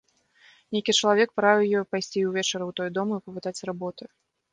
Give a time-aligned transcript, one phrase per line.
[0.77, 4.03] Нейкі чалавек параіў ёй пайсці ўвечары ў той дом і папытаць работы.